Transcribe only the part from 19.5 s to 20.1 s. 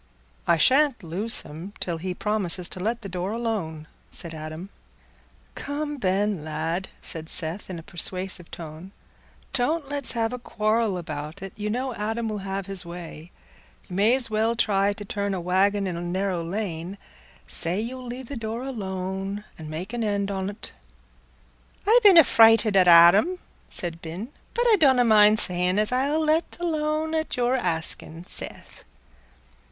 and make an